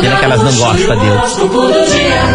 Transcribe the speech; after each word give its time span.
Pena 0.00 0.16
que 0.16 0.24
elas 0.24 0.42
não 0.42 0.54
gostam 0.56 0.98
dele. 0.98 2.32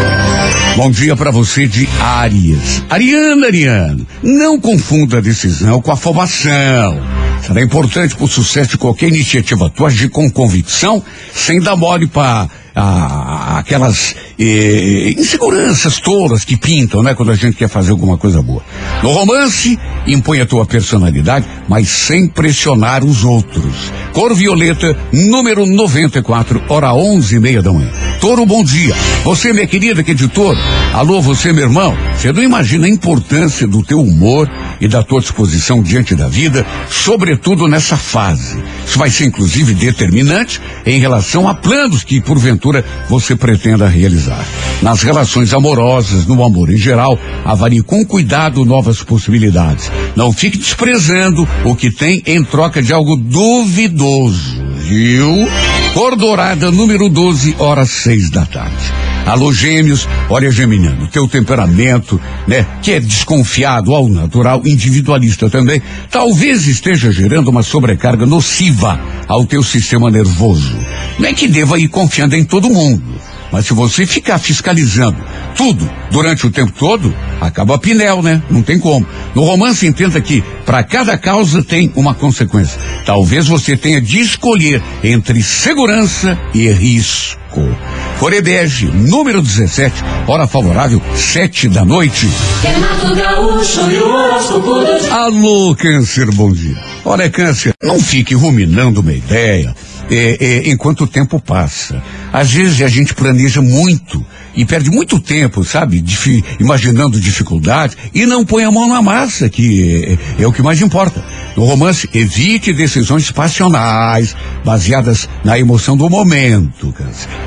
Bom 0.76 0.92
dia 0.92 1.16
para 1.16 1.32
você 1.32 1.66
de 1.66 1.90
Arias. 2.00 2.84
Ariana, 2.90 3.48
Ariana, 3.48 4.06
não 4.22 4.60
confunda 4.60 5.18
a 5.18 5.22
decisão 5.22 5.82
com 5.82 5.92
afobação. 5.92 7.02
Será 7.42 7.62
importante 7.62 8.16
para 8.16 8.26
o 8.26 8.28
sucesso 8.28 8.72
de 8.72 8.78
qualquer 8.78 9.08
iniciativa 9.08 9.70
tua 9.70 9.88
agir 9.88 10.10
com 10.10 10.30
convicção, 10.30 11.04
sem 11.34 11.60
dar 11.60 11.76
mole 11.76 12.08
para 12.08 12.48
aquelas 13.58 14.16
eh, 14.40 15.16
inseguranças 15.18 16.00
todas 16.00 16.46
que 16.46 16.56
pintam, 16.56 17.02
né? 17.02 17.16
Quando 17.16 17.32
a 17.32 17.36
gente 17.36 17.58
quer 17.58 17.68
fazer 17.68 17.92
alguma 17.92 18.18
coisa 18.18 18.42
boa. 18.42 18.64
No 19.02 19.10
romance, 19.10 19.80
impõe 20.06 20.42
a 20.42 20.46
tua 20.46 20.66
personalidade, 20.66 21.48
mas 21.68 21.90
sem 21.90 22.28
pressionar 22.28 23.04
os 23.04 23.24
outros. 23.24 23.92
Cor 24.14 24.34
violeta, 24.34 24.98
número 25.12 25.66
94, 25.66 26.64
hora 26.70 26.94
onze 26.94 27.36
e 27.36 27.40
meia 27.40 27.62
da 27.62 27.72
manhã. 27.72 27.92
Toro, 28.20 28.46
bom 28.46 28.64
dia. 28.64 28.96
Você, 29.24 29.54
minha 29.54 29.68
querida, 29.68 30.04
que 30.04 30.12
é 30.12 30.14
de. 30.14 30.28
Alô, 30.94 31.22
você, 31.22 31.52
meu 31.52 31.64
irmão. 31.64 31.98
Você 32.16 32.32
não 32.32 32.44
imagina 32.44 32.86
a 32.86 32.90
importância 32.90 33.68
do 33.68 33.84
teu 33.84 34.00
humor 34.00 34.50
e 34.80 34.88
da 34.88 35.04
tua 35.04 35.20
disposição 35.20 35.82
diante 35.82 36.16
da 36.16 36.28
vida, 36.28 36.66
sobretudo 36.90 37.68
nessa 37.68 37.98
fase. 37.98 38.58
Isso 38.86 39.00
vai 39.00 39.10
ser, 39.10 39.26
inclusive, 39.26 39.74
determinante 39.74 40.62
em 40.86 41.00
relação 41.00 41.48
a 41.48 41.56
planos 41.56 42.04
que, 42.04 42.22
porventura, 42.22 42.84
você 43.10 43.36
pretenda 43.36 43.88
realizar. 43.88 44.46
Nas 44.82 45.02
relações 45.02 45.54
amorosas, 45.54 46.26
no 46.26 46.44
amor 46.44 46.70
em 46.70 46.78
geral, 46.78 47.20
avalie 47.46 47.82
com 47.82 48.06
cuidado 48.06 48.66
novas 48.66 49.02
possibilidades. 49.02 49.92
Não 50.16 50.32
fique 50.32 50.58
desprezando 50.58 51.48
o 51.66 51.76
que 51.76 51.92
tem 51.92 52.22
em 52.26 52.44
troca 52.44 52.82
de 52.82 52.94
algo 52.94 53.16
duvidoso, 53.16 54.64
viu? 54.78 55.48
Cor 55.94 56.16
dourada, 56.16 56.72
número 56.72 57.10
12, 57.10 57.56
horas 57.60 57.90
seis 57.90 58.30
da 58.30 58.46
tarde. 58.46 58.94
Alô, 59.26 59.52
gêmeos, 59.52 60.08
olha, 60.30 60.50
Geminiano, 60.50 61.08
teu 61.08 61.28
temperamento, 61.28 62.20
né, 62.48 62.66
que 62.82 62.94
é 62.94 63.00
desconfiado 63.00 63.94
ao 63.94 64.08
natural, 64.08 64.62
individualista 64.66 65.50
também, 65.50 65.82
talvez 66.10 66.66
esteja 66.66 67.12
gerando 67.12 67.50
uma 67.50 67.62
sobrecarga 67.62 68.26
nociva 68.26 68.98
ao 69.28 69.46
teu 69.46 69.62
sistema 69.64 70.10
nervoso. 70.10 70.78
Não 71.20 71.28
é 71.28 71.34
que 71.34 71.46
deva 71.46 71.78
ir 71.78 71.90
confiando 71.90 72.38
em 72.38 72.46
todo 72.46 72.70
mundo. 72.70 73.04
Mas 73.52 73.66
se 73.66 73.74
você 73.74 74.06
ficar 74.06 74.40
fiscalizando 74.40 75.18
tudo 75.56 75.90
durante 76.12 76.46
o 76.46 76.52
tempo 76.52 76.72
todo, 76.78 77.14
acaba 77.40 77.78
pinel, 77.78 78.22
né? 78.22 78.42
Não 78.50 78.62
tem 78.62 78.80
como. 78.80 79.06
No 79.34 79.44
romance, 79.44 79.86
entenda 79.86 80.20
que 80.20 80.44
para 80.66 80.84
cada 80.84 81.18
causa 81.18 81.64
tem 81.64 81.92
uma 81.96 82.14
consequência. 82.14 82.80
Talvez 83.06 83.48
você 83.48 83.78
tenha 83.78 84.02
de 84.02 84.20
escolher 84.20 84.82
entre 85.04 85.42
segurança 85.42 86.38
e 86.54 86.70
risco. 86.70 87.38
Corebege, 88.20 88.88
número 88.88 89.42
17, 89.42 90.04
hora 90.28 90.48
favorável, 90.48 91.02
sete 91.16 91.68
da 91.70 91.86
noite. 91.86 92.28
Alô, 95.12 95.76
Câncer, 95.76 96.32
bom 96.32 96.52
dia. 96.52 96.78
Olha, 97.06 97.30
Câncer, 97.30 97.74
não 97.82 98.00
fique 98.00 98.36
ruminando 98.36 99.02
uma 99.02 99.14
ideia 99.14 99.76
é, 100.10 100.38
é, 100.40 100.70
enquanto 100.70 101.02
o 101.02 101.08
tempo 101.08 101.40
passa. 101.40 102.02
Às 102.32 102.52
vezes 102.52 102.82
a 102.82 102.88
gente 102.88 103.14
planeja 103.14 103.62
muito 103.62 104.26
e 104.58 104.66
perde 104.66 104.90
muito 104.90 105.20
tempo, 105.20 105.64
sabe, 105.64 106.02
Difi 106.02 106.44
imaginando 106.60 107.22
dificuldades 107.22 107.96
e 108.14 108.26
não 108.26 108.44
põe 108.44 108.64
a 108.64 108.72
mão 108.72 108.90
na 108.90 109.04
massa, 109.04 109.48
que 109.48 110.18
é, 110.38 110.44
é 110.44 110.48
o 110.48 110.52
que 110.52 110.64
mais 110.64 110.82
importa. 110.82 111.24
No 111.56 111.64
romance, 111.64 112.10
evite 112.12 112.74
decisões 112.74 113.30
passionais, 113.32 114.36
baseadas 114.66 115.30
na 115.46 115.60
emoção 115.60 115.96
do 115.96 116.10
momento. 116.10 116.94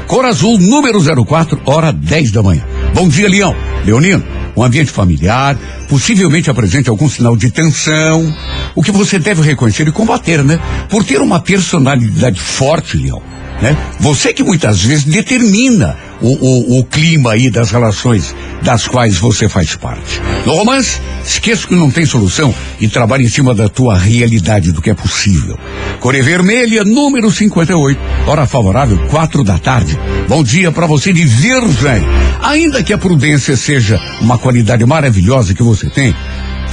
Cor 0.06 0.24
azul, 0.24 0.56
número 0.58 1.00
04, 1.26 1.60
hora 1.66 1.92
10 1.92 2.30
da 2.30 2.42
manhã. 2.44 2.64
Bom 2.94 3.08
dia, 3.08 3.28
Leão. 3.28 3.56
Leonino, 3.84 4.22
um 4.56 4.62
ambiente 4.62 4.90
familiar, 4.92 5.58
possivelmente 5.88 6.48
apresente 6.48 6.88
algum 6.88 7.08
sinal 7.08 7.36
de 7.36 7.50
tensão, 7.50 8.32
o 8.74 8.82
que 8.82 8.92
você 8.92 9.18
deve 9.18 9.42
reconhecer 9.42 9.88
e 9.88 9.92
combater, 9.92 10.44
né? 10.44 10.60
Por 10.88 11.02
ter 11.02 11.20
uma 11.20 11.40
personalidade 11.40 12.38
forte, 12.38 12.96
Leão, 12.96 13.22
né? 13.60 13.76
Você 13.98 14.32
que 14.32 14.42
muitas 14.42 14.82
vezes 14.82 15.04
determina 15.04 15.96
o, 16.20 16.28
o, 16.28 16.78
o, 16.78 16.84
clima 16.84 17.32
aí 17.32 17.50
das 17.50 17.70
relações 17.70 18.34
das 18.62 18.86
quais 18.86 19.16
você 19.16 19.48
faz 19.48 19.74
parte. 19.76 20.20
No 20.44 20.54
romance, 20.54 21.00
esqueça 21.24 21.66
que 21.66 21.74
não 21.74 21.90
tem 21.90 22.04
solução 22.04 22.54
e 22.78 22.88
trabalhe 22.88 23.24
em 23.24 23.28
cima 23.28 23.54
da 23.54 23.68
tua 23.68 23.96
realidade, 23.96 24.72
do 24.72 24.82
que 24.82 24.90
é 24.90 24.94
possível. 24.94 25.58
Core 25.98 26.20
Vermelha, 26.22 26.84
número 26.84 27.30
58, 27.30 28.00
hora 28.26 28.46
favorável, 28.46 28.98
quatro 29.08 29.42
da 29.42 29.58
tarde. 29.58 29.98
Bom 30.28 30.42
dia 30.42 30.70
para 30.70 30.86
você 30.86 31.12
de 31.12 31.24
Virgem. 31.24 32.02
Ainda 32.42 32.82
que 32.82 32.92
a 32.92 32.98
prudência 32.98 33.56
seja 33.56 34.00
uma 34.20 34.38
qualidade 34.38 34.84
maravilhosa 34.84 35.54
que 35.54 35.62
você 35.62 35.88
tem, 35.88 36.14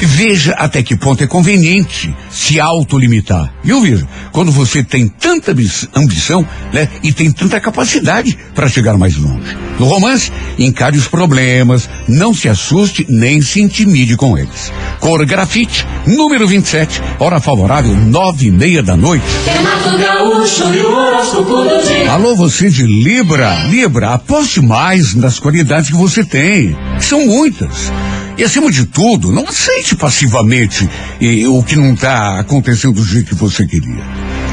Veja 0.06 0.53
até 0.53 0.84
que 0.84 0.96
ponto 0.96 1.24
é 1.24 1.28
conveniente 1.28 2.16
se 2.30 2.59
autolimitar. 2.59 3.53
Viu, 3.63 3.81
Virgem? 3.81 4.08
Quando 4.31 4.52
você 4.52 4.84
tem 4.84 5.08
tanta 5.08 5.56
ambição, 5.96 6.47
né? 6.72 6.88
E 7.02 7.12
tem 7.12 7.31
tanta 7.31 7.59
capacidade 7.59 8.38
para 8.53 8.69
chegar 8.69 8.97
mais 8.97 9.16
longe. 9.16 9.57
No 9.80 9.86
romance, 9.86 10.31
encare 10.57 10.97
os 10.97 11.07
problemas, 11.07 11.90
não 12.07 12.34
se 12.34 12.47
assuste 12.47 13.06
nem 13.09 13.41
se 13.41 13.62
intimide 13.62 14.16
com 14.16 14.38
eles. 14.38 14.72
Cor 15.00 15.25
grafite, 15.25 15.86
número 16.06 16.47
27, 16.47 17.02
hora 17.19 17.40
favorável, 17.40 17.96
nove 17.96 18.47
e 18.47 18.52
meia 18.52 18.84
da 18.84 18.96
noite. 18.96 19.25
Alô, 22.09 22.36
você 22.36 22.69
de 22.69 22.86
Libra. 22.86 23.66
Libra, 23.66 24.13
aposte 24.13 24.62
mais 24.62 25.13
nas 25.16 25.40
qualidades 25.40 25.90
que 25.90 25.96
você 25.96 26.24
tem. 26.24 26.75
São 27.00 27.25
muitas. 27.25 27.91
E 28.38 28.44
acima 28.44 28.72
de 28.72 28.86
tudo, 28.86 29.31
não 29.31 29.48
aceite 29.48 29.96
passivamente 29.96 30.88
e, 31.20 31.48
o 31.48 31.64
que 31.64 31.75
não 31.75 31.94
está 31.94 32.40
acontecendo 32.40 32.94
do 32.94 33.03
jeito 33.03 33.36
que 33.36 33.42
você 33.42 33.66
queria. 33.66 34.03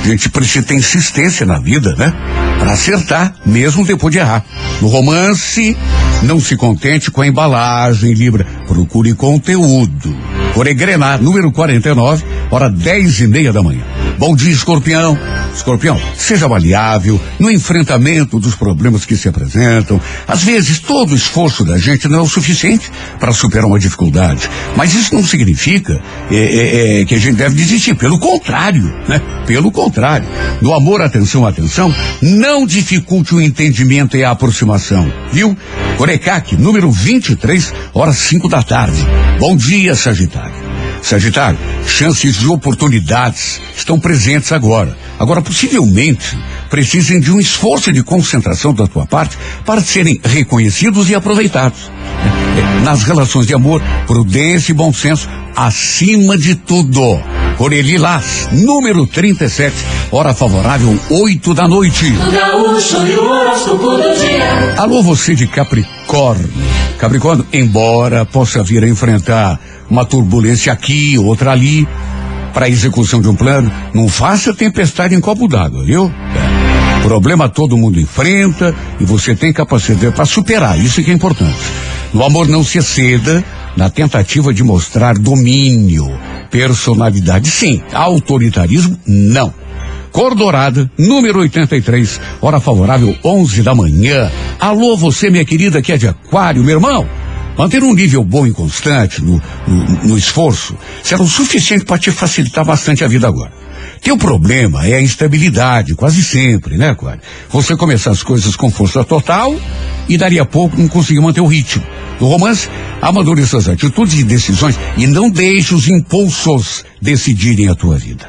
A 0.03 0.07
gente 0.07 0.29
precisa 0.31 0.65
ter 0.65 0.75
insistência 0.75 1.45
na 1.45 1.59
vida, 1.59 1.95
né? 1.97 2.13
Para 2.59 2.73
acertar, 2.73 3.35
mesmo 3.45 3.85
depois 3.85 4.13
de 4.13 4.19
errar. 4.19 4.43
No 4.81 4.89
romance, 4.89 5.77
não 6.23 6.41
se 6.41 6.57
contente 6.57 7.11
com 7.11 7.21
a 7.21 7.27
embalagem, 7.27 8.15
Libra. 8.15 8.47
Procure 8.67 9.15
conteúdo. 9.15 10.17
Coregrenar, 10.55 11.23
número 11.23 11.53
49, 11.53 12.25
hora 12.51 12.71
dez 12.71 13.21
e 13.21 13.27
meia 13.27 13.53
da 13.53 13.63
manhã. 13.63 13.94
Bom 14.19 14.37
dia, 14.37 14.53
escorpião. 14.53 15.19
Escorpião, 15.55 16.01
seja 16.17 16.49
maleável 16.49 17.21
no 17.39 17.51
enfrentamento 17.51 18.39
dos 18.39 18.55
problemas 18.55 19.05
que 19.05 19.17
se 19.17 19.29
apresentam. 19.29 20.01
Às 20.27 20.43
vezes, 20.43 20.79
todo 20.79 21.13
o 21.13 21.17
esforço 21.17 21.65
da 21.65 21.79
gente 21.79 22.09
não 22.09 22.21
é 22.21 22.23
o 22.23 22.27
suficiente 22.27 22.91
para 23.19 23.33
superar 23.33 23.67
uma 23.67 23.79
dificuldade. 23.79 24.49
Mas 24.77 24.95
isso 24.95 25.15
não 25.15 25.25
significa 25.25 26.01
é, 26.31 26.37
é, 26.37 27.01
é, 27.01 27.05
que 27.05 27.15
a 27.15 27.19
gente 27.19 27.37
deve 27.37 27.55
desistir. 27.55 27.95
Pelo 27.95 28.19
contrário, 28.19 28.95
né? 29.09 29.21
Pelo 29.47 29.71
contrário. 29.71 30.27
No 30.61 30.73
amor, 30.73 31.03
atenção, 31.03 31.47
atenção, 31.47 31.95
não 32.23 32.67
dificulte 32.67 33.35
o 33.35 33.41
entendimento 33.41 34.17
e 34.17 34.25
a 34.25 34.31
aproximação. 34.31 35.13
Viu? 35.33 35.57
Corecac, 35.97 36.57
número 36.57 36.91
23, 36.91 37.73
horas 37.93 38.17
5 38.17 38.49
da 38.49 38.63
tarde. 38.63 39.07
Bom 39.39 39.57
dia, 39.57 39.95
Sagitário. 39.95 40.64
Sagitário, 41.05 41.59
chances 41.87 42.35
de 42.37 42.49
oportunidades 42.49 43.61
estão 43.77 44.01
presentes 44.01 44.51
agora. 44.53 44.97
Agora, 45.19 45.43
possivelmente, 45.43 46.35
precisem 46.71 47.21
de 47.21 47.31
um 47.31 47.39
esforço 47.39 47.93
de 47.93 48.03
concentração 48.03 48.73
da 48.73 48.87
tua 48.87 49.05
parte 49.05 49.37
para 49.67 49.83
serem 49.83 50.19
reconhecidos 50.25 51.11
e 51.11 51.15
aproveitados. 51.15 51.91
Nas 52.83 53.03
relações 53.03 53.47
de 53.47 53.53
amor, 53.53 53.83
prudência 54.07 54.73
e 54.73 54.75
bom 54.75 54.95
senso 54.95 55.29
acima 55.55 56.39
de 56.39 56.55
tudo. 56.55 57.21
Coreli 57.59 57.99
Las, 57.99 58.49
número 58.51 59.07
37, 59.07 59.77
hora 60.11 60.33
favorável, 60.33 60.99
8 61.11 61.53
da 61.53 61.69
noite. 61.69 62.15
Alô, 64.79 65.03
você 65.03 65.35
de 65.35 65.47
Capricórnio. 65.47 66.51
Capricórnio, 66.99 67.47
embora 67.53 68.25
possa 68.25 68.63
vir 68.63 68.83
a 68.83 68.89
enfrentar 68.89 69.61
uma 69.91 70.05
turbulência 70.05 70.73
aqui, 70.73 71.19
outra 71.19 71.53
ali, 71.53 71.87
para 72.53 72.67
a 72.67 72.69
execução 72.69 73.21
de 73.21 73.29
um 73.29 73.35
plano, 73.35 73.71
não 73.93 74.09
faça 74.09 74.55
tempestade 74.55 75.15
em 75.15 75.21
copo 75.21 75.49
d'água, 75.49 75.85
viu? 75.85 76.13
É. 76.35 77.03
Problema 77.03 77.49
todo 77.49 77.77
mundo 77.77 78.01
enfrenta 78.01 78.75
e 78.99 79.05
você 79.05 79.35
tem 79.35 79.53
capacidade 79.53 80.15
para 80.15 80.25
superar, 80.25 80.79
isso 80.79 81.03
que 81.03 81.11
é 81.11 81.15
importante. 81.15 81.59
No 82.15 82.25
amor 82.25 82.49
não 82.49 82.65
se 82.65 82.79
exceda 82.79 83.45
na 83.77 83.91
tentativa 83.91 84.55
de 84.55 84.63
mostrar 84.63 85.15
domínio, 85.19 86.07
personalidade 86.51 87.51
sim, 87.51 87.83
autoritarismo 87.93 88.99
não. 89.07 89.53
Cor 90.13 90.35
Dourada, 90.35 90.89
número 90.97 91.41
83, 91.41 92.21
hora 92.41 92.61
favorável 92.61 93.17
11 93.25 93.63
da 93.63 93.75
manhã. 93.75 94.31
Alô, 94.61 94.97
você, 94.97 95.29
minha 95.29 95.45
querida, 95.45 95.83
que 95.83 95.93
é 95.93 95.97
de 95.97 96.07
Aquário, 96.07 96.63
meu 96.63 96.77
irmão. 96.77 97.05
Manter 97.57 97.83
um 97.83 97.95
nível 97.95 98.25
bom 98.25 98.47
e 98.47 98.53
constante 98.53 99.23
no, 99.23 99.41
no, 99.67 99.85
no 100.05 100.19
esforço 100.19 100.77
será 101.03 101.23
o 101.23 101.29
suficiente 101.29 101.85
para 101.85 101.99
te 101.99 102.11
facilitar 102.11 102.65
bastante 102.65 103.05
a 103.05 103.09
vida 103.09 103.29
agora. 103.29 103.53
Teu 104.03 104.19
problema 104.19 104.87
é 104.87 104.95
a 104.95 105.01
instabilidade, 105.01 105.95
quase 105.95 106.23
sempre, 106.23 106.77
né, 106.77 106.95
Quad? 106.95 107.19
Você 107.49 107.75
começar 107.77 108.11
as 108.11 108.23
coisas 108.23 108.55
com 108.55 108.71
força 108.71 109.03
total 109.05 109.55
e 110.09 110.19
daria 110.19 110.43
a 110.43 110.45
pouco 110.45 110.79
não 110.79 110.89
conseguir 110.89 111.21
manter 111.21 111.41
o 111.41 111.47
ritmo. 111.47 111.83
No 112.21 112.27
romance, 112.27 112.69
amadureça 113.01 113.57
as 113.57 113.69
atitudes 113.69 114.19
e 114.19 114.25
decisões 114.25 114.79
e 114.97 115.07
não 115.07 115.31
deixe 115.31 115.75
os 115.75 115.89
impulsos 115.89 116.85
decidirem 117.01 117.69
a 117.69 117.75
tua 117.75 117.97
vida. 117.97 118.29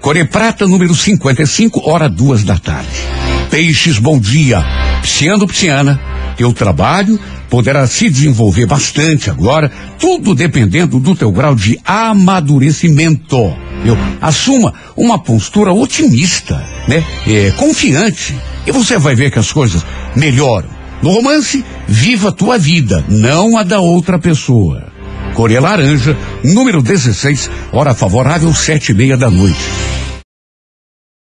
Core 0.00 0.24
Prata, 0.24 0.66
número 0.66 0.94
55, 0.94 1.90
hora 1.90 2.08
duas 2.08 2.44
da 2.44 2.58
tarde. 2.58 2.88
Peixes, 3.50 3.98
bom 3.98 4.20
dia. 4.20 4.64
Pisciano, 5.02 5.46
pisciana, 5.46 6.00
teu 6.36 6.52
trabalho 6.52 7.18
poderá 7.48 7.86
se 7.86 8.10
desenvolver 8.10 8.66
bastante 8.66 9.30
agora, 9.30 9.70
tudo 9.98 10.34
dependendo 10.34 10.98
do 10.98 11.14
teu 11.14 11.32
grau 11.32 11.54
de 11.54 11.78
amadurecimento. 11.84 13.36
Eu 13.84 13.96
assuma 14.20 14.74
uma 14.96 15.18
postura 15.18 15.72
otimista, 15.72 16.62
né? 16.88 17.04
É, 17.26 17.50
confiante. 17.52 18.36
E 18.66 18.72
você 18.72 18.98
vai 18.98 19.14
ver 19.14 19.30
que 19.30 19.38
as 19.38 19.52
coisas 19.52 19.84
melhoram. 20.14 20.68
No 21.02 21.10
romance, 21.10 21.64
viva 21.86 22.30
a 22.30 22.32
tua 22.32 22.58
vida, 22.58 23.04
não 23.08 23.56
a 23.56 23.62
da 23.62 23.80
outra 23.80 24.18
pessoa. 24.18 24.86
Coreia 25.34 25.60
Laranja, 25.60 26.16
número 26.42 26.82
16, 26.82 27.50
hora 27.70 27.94
favorável, 27.94 28.52
sete 28.54 28.92
e 28.92 28.94
meia 28.94 29.16
da 29.16 29.30
noite. 29.30 29.95